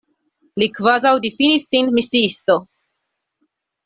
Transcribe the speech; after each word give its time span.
Li 0.61 0.67
kvazaŭ 0.77 1.11
difinis 1.25 1.67
sin 1.73 1.91
misiisto. 1.97 2.57